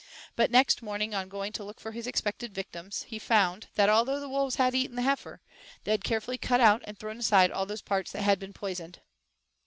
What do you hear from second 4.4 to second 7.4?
had eaten the heifer, they had carefully cut out and thrown